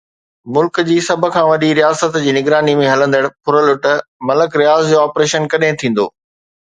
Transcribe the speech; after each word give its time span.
ملڪ 0.53 0.77
جي 0.85 0.95
سڀ 1.07 1.25
کان 1.35 1.45
وڏي 1.49 1.69
رياست 1.79 2.17
جي 2.23 2.33
نگراني 2.37 2.75
۾ 2.81 2.87
هلندڙ 2.93 3.21
ڦرلٽ 3.51 3.85
ملڪ 4.31 4.59
رياض 4.63 4.91
جو 4.95 5.03
آپريشن 5.07 5.49
ڪڏهن 5.55 5.83
ٿيندو؟ 5.85 6.09